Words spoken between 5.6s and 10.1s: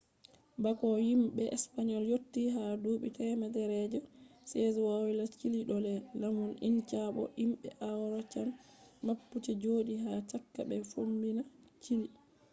do les lamu inca bo himbe araucan mapuche jodi